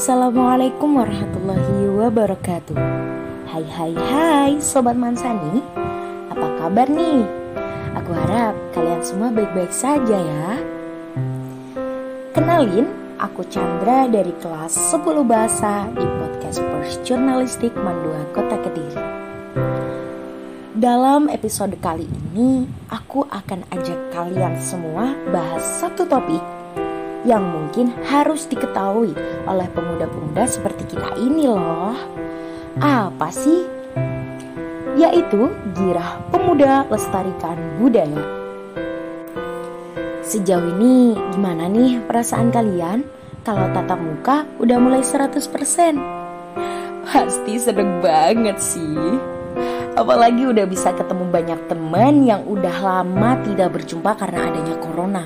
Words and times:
Assalamualaikum 0.00 0.96
warahmatullahi 0.96 1.92
wabarakatuh. 1.92 2.72
Hai 3.52 3.68
hai 3.68 3.92
hai 3.92 4.52
Sobat 4.56 4.96
Mansani. 4.96 5.60
Apa 6.32 6.56
kabar 6.56 6.88
nih? 6.88 7.20
Aku 8.00 8.08
harap 8.16 8.56
kalian 8.72 9.04
semua 9.04 9.28
baik-baik 9.28 9.68
saja 9.68 10.16
ya. 10.16 10.56
Kenalin, 12.32 12.88
aku 13.20 13.44
Chandra 13.52 14.08
dari 14.08 14.32
kelas 14.40 14.72
10 14.72 15.20
Bahasa 15.20 15.92
di 15.92 16.08
podcast 16.08 16.64
Pers 16.64 16.96
Jurnalistik 17.04 17.76
Mandua 17.76 18.24
Kota 18.32 18.56
Kediri. 18.56 19.04
Dalam 20.80 21.28
episode 21.28 21.76
kali 21.76 22.08
ini, 22.08 22.64
aku 22.88 23.28
akan 23.28 23.68
ajak 23.68 24.00
kalian 24.16 24.56
semua 24.64 25.12
bahas 25.28 25.60
satu 25.60 26.08
topik 26.08 26.59
yang 27.30 27.46
mungkin 27.46 27.94
harus 28.10 28.50
diketahui 28.50 29.14
oleh 29.46 29.68
pemuda-pemuda 29.70 30.50
seperti 30.50 30.82
kita 30.90 31.14
ini 31.14 31.46
loh. 31.46 31.94
Apa 32.82 33.30
sih? 33.30 33.62
Yaitu 34.98 35.46
girah 35.78 36.18
pemuda 36.34 36.82
lestarikan 36.90 37.54
budaya. 37.78 38.18
Sejauh 40.26 40.74
ini 40.74 41.14
gimana 41.30 41.70
nih 41.70 42.02
perasaan 42.02 42.50
kalian 42.50 43.06
kalau 43.46 43.70
tatap 43.70 44.02
muka 44.02 44.42
udah 44.58 44.78
mulai 44.82 45.06
100%? 45.06 45.38
Pasti 47.06 47.54
sedeng 47.62 48.02
banget 48.02 48.58
sih. 48.58 48.98
Apalagi 49.94 50.50
udah 50.50 50.66
bisa 50.66 50.90
ketemu 50.94 51.30
banyak 51.30 51.60
teman 51.70 52.26
yang 52.26 52.42
udah 52.46 52.76
lama 52.82 53.38
tidak 53.46 53.78
berjumpa 53.78 54.18
karena 54.18 54.50
adanya 54.50 54.74
corona. 54.82 55.24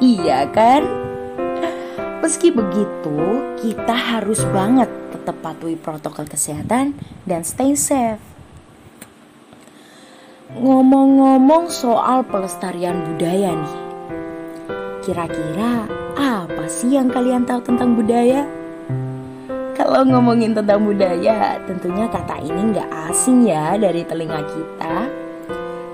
Iya 0.00 0.48
kan? 0.48 1.11
Meski 2.22 2.54
begitu, 2.54 3.18
kita 3.58 3.98
harus 3.98 4.46
banget 4.54 4.86
tetap 5.10 5.42
patuhi 5.42 5.74
protokol 5.74 6.22
kesehatan 6.22 6.94
dan 7.26 7.42
stay 7.42 7.74
safe. 7.74 8.22
Ngomong-ngomong 10.54 11.66
soal 11.66 12.22
pelestarian 12.22 13.02
budaya 13.02 13.58
nih. 13.58 13.78
Kira-kira 15.02 15.90
apa 16.14 16.64
sih 16.70 16.94
yang 16.94 17.10
kalian 17.10 17.42
tahu 17.42 17.58
tentang 17.66 17.98
budaya? 17.98 18.46
Kalau 19.74 20.06
ngomongin 20.06 20.54
tentang 20.54 20.86
budaya, 20.86 21.58
tentunya 21.66 22.06
kata 22.06 22.38
ini 22.38 22.70
nggak 22.70 22.86
asing 23.10 23.50
ya 23.50 23.74
dari 23.74 24.06
telinga 24.06 24.46
kita. 24.46 25.10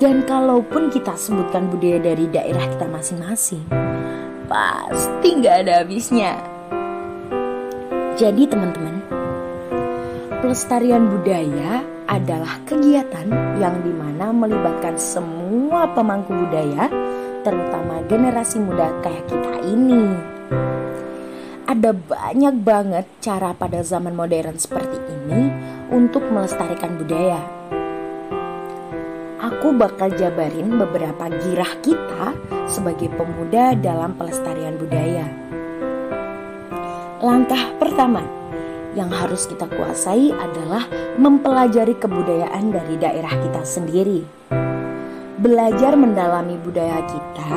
Dan 0.00 0.24
kalaupun 0.24 0.88
kita 0.88 1.20
sebutkan 1.20 1.68
budaya 1.68 2.00
dari 2.00 2.32
daerah 2.32 2.64
kita 2.64 2.88
masing-masing, 2.88 3.68
pasti 4.48 5.28
nggak 5.40 5.56
ada 5.64 5.72
habisnya. 5.84 6.32
Jadi 8.14 8.46
teman-teman, 8.46 9.02
pelestarian 10.38 11.10
budaya 11.10 11.82
adalah 12.06 12.60
kegiatan 12.68 13.26
yang 13.58 13.80
di 13.82 13.90
mana 13.90 14.30
melibatkan 14.30 14.94
semua 15.00 15.90
pemangku 15.90 16.30
budaya, 16.30 16.86
terutama 17.42 18.04
generasi 18.06 18.62
muda 18.62 18.92
kayak 19.02 19.26
kita 19.26 19.54
ini. 19.66 20.04
Ada 21.64 21.90
banyak 21.96 22.60
banget 22.62 23.08
cara 23.18 23.56
pada 23.56 23.82
zaman 23.82 24.14
modern 24.14 24.60
seperti 24.60 25.00
ini 25.00 25.48
untuk 25.90 26.22
melestarikan 26.28 27.00
budaya 27.00 27.40
aku 29.44 29.76
bakal 29.76 30.08
jabarin 30.16 30.72
beberapa 30.80 31.28
girah 31.28 31.68
kita 31.84 32.32
sebagai 32.64 33.12
pemuda 33.12 33.76
dalam 33.76 34.16
pelestarian 34.16 34.80
budaya. 34.80 35.28
Langkah 37.20 37.76
pertama 37.76 38.24
yang 38.96 39.12
harus 39.12 39.44
kita 39.44 39.68
kuasai 39.68 40.32
adalah 40.32 40.88
mempelajari 41.20 41.92
kebudayaan 42.00 42.72
dari 42.72 42.94
daerah 42.96 43.34
kita 43.36 43.62
sendiri. 43.68 44.24
Belajar 45.44 45.92
mendalami 45.92 46.56
budaya 46.56 47.04
kita 47.04 47.54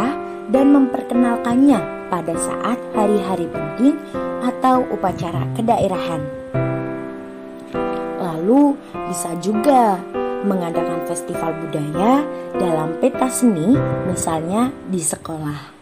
dan 0.52 0.66
memperkenalkannya 0.75 2.12
pada 2.12 2.36
saat 2.36 2.80
hari-hari 2.96 3.48
penting 3.48 3.96
atau 4.44 4.84
upacara 4.92 5.48
kedaerahan. 5.56 6.24
Lalu 8.18 8.75
bisa 9.08 9.31
juga 9.40 10.00
mengadakan 10.46 11.08
festival 11.09 11.56
budaya 11.66 12.22
dalam 12.58 13.00
peta 13.02 13.31
seni, 13.31 13.74
misalnya 14.06 14.70
di 14.90 15.02
sekolah. 15.02 15.78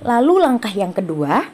Lalu 0.00 0.34
langkah 0.40 0.72
yang 0.72 0.96
kedua, 0.96 1.44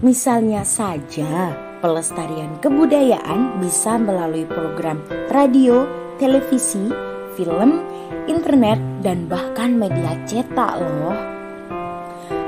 misalnya 0.00 0.64
saja 0.64 1.52
pelestarian 1.84 2.56
kebudayaan 2.62 3.60
bisa 3.60 4.00
melalui 4.00 4.48
program 4.48 5.04
radio, 5.28 5.84
televisi, 6.16 6.88
film, 7.36 7.84
internet, 8.24 8.80
dan 9.04 9.28
bahkan 9.28 9.76
media 9.76 10.16
cetak 10.24 10.80
loh. 10.80 11.16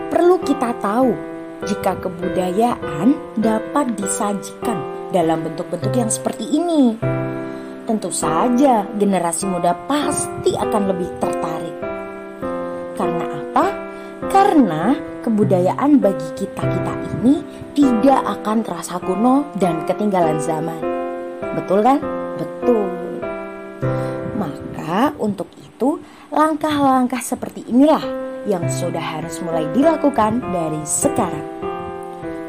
Perlu 0.09 0.41
kita 0.47 0.73
tahu 0.81 1.13
jika 1.67 1.99
kebudayaan 2.01 3.13
dapat 3.41 3.93
disajikan 3.99 4.79
dalam 5.11 5.43
bentuk-bentuk 5.43 5.93
yang 5.97 6.09
seperti 6.09 6.49
ini 6.49 6.97
tentu 7.85 8.09
saja 8.09 8.89
generasi 8.97 9.45
muda 9.45 9.77
pasti 9.87 10.57
akan 10.57 10.83
lebih 10.91 11.09
tertarik. 11.21 11.77
Karena 12.97 13.25
apa? 13.29 13.67
Karena 14.33 14.83
kebudayaan 15.21 16.01
bagi 16.01 16.29
kita-kita 16.37 16.95
ini 17.21 17.45
tidak 17.77 18.21
akan 18.41 18.65
terasa 18.65 18.97
kuno 19.01 19.53
dan 19.61 19.85
ketinggalan 19.85 20.41
zaman. 20.41 20.81
Betul 21.55 21.85
kan? 21.85 22.01
Betul. 22.41 22.89
Maka 24.35 25.13
untuk 25.21 25.49
itu 25.61 26.01
langkah-langkah 26.33 27.21
seperti 27.21 27.69
inilah 27.69 28.03
yang 28.45 28.65
sudah 28.69 29.01
harus 29.01 29.41
mulai 29.41 29.65
dilakukan 29.73 30.41
dari 30.53 30.81
sekarang. 30.85 31.54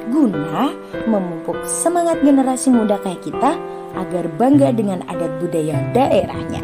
Guna 0.05 0.69
memupuk 1.09 1.65
semangat 1.65 2.21
generasi 2.21 2.69
muda 2.69 3.01
kayak 3.01 3.25
kita 3.25 3.57
agar 3.97 4.29
bangga 4.37 4.69
dengan 4.75 5.01
adat 5.09 5.41
budaya 5.41 5.81
daerahnya. 5.95 6.61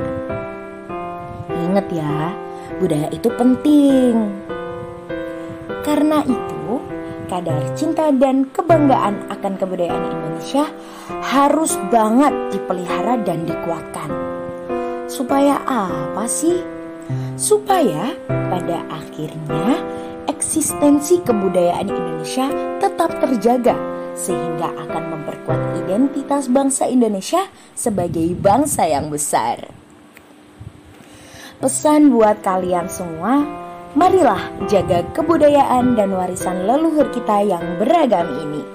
Ingat 1.49 1.87
ya, 1.89 2.35
budaya 2.77 3.07
itu 3.09 3.29
penting. 3.33 4.15
Karena 5.81 6.21
itu, 6.27 6.77
kadar 7.31 7.63
cinta 7.73 8.13
dan 8.13 8.45
kebanggaan 8.51 9.31
akan 9.31 9.53
kebudayaan 9.57 10.03
Indonesia 10.11 10.67
harus 11.25 11.73
banget 11.89 12.33
dipelihara 12.53 13.17
dan 13.25 13.47
dikuatkan. 13.47 14.09
Supaya 15.09 15.57
apa 15.65 16.29
sih? 16.29 16.61
Supaya 17.39 18.13
pada 18.27 18.85
akhirnya 18.91 19.81
eksistensi 20.41 21.21
kebudayaan 21.21 21.85
Indonesia 21.85 22.49
tetap 22.81 23.13
terjaga 23.21 23.77
sehingga 24.17 24.73
akan 24.73 25.03
memperkuat 25.13 25.85
identitas 25.85 26.49
bangsa 26.49 26.89
Indonesia 26.89 27.45
sebagai 27.77 28.33
bangsa 28.33 28.89
yang 28.89 29.13
besar. 29.13 29.69
Pesan 31.61 32.09
buat 32.09 32.41
kalian 32.41 32.89
semua, 32.89 33.45
marilah 33.93 34.41
jaga 34.65 35.05
kebudayaan 35.13 35.93
dan 35.93 36.09
warisan 36.09 36.65
leluhur 36.65 37.13
kita 37.13 37.45
yang 37.45 37.77
beragam 37.77 38.25
ini. 38.49 38.65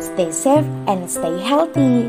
Stay 0.00 0.32
safe 0.32 0.64
and 0.88 1.04
stay 1.12 1.36
healthy. 1.44 2.08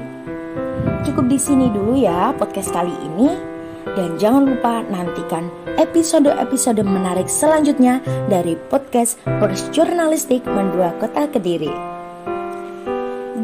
Cukup 1.04 1.28
di 1.28 1.36
sini 1.36 1.68
dulu 1.68 2.00
ya 2.00 2.32
podcast 2.40 2.72
kali 2.72 2.96
ini. 3.04 3.57
Dan 3.96 4.20
jangan 4.20 4.44
lupa 4.50 4.84
nantikan 4.90 5.48
episode-episode 5.78 6.82
menarik 6.82 7.30
selanjutnya 7.32 8.04
dari 8.28 8.58
podcast 8.68 9.22
Pers 9.40 9.70
Jurnalistik 9.70 10.44
Mendua 10.44 10.92
Kota 11.00 11.30
Kediri 11.30 11.98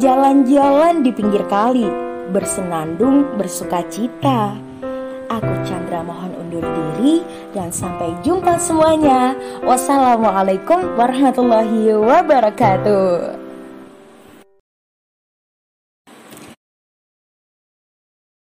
jalan-jalan 0.03 0.99
di 0.99 1.15
pinggir 1.15 1.47
kali, 1.47 1.87
bersenandung 2.33 3.37
bersuka 3.39 3.85
cita. 3.87 4.57
Aku 5.31 5.53
Chandra 5.65 6.03
mohon 6.03 6.35
undur 6.37 6.61
diri 6.61 7.23
dan 7.55 7.71
sampai 7.71 8.11
jumpa 8.19 8.59
semuanya. 8.59 9.31
Wassalamualaikum 9.63 10.99
warahmatullahi 10.99 11.95
wabarakatuh. 11.95 13.42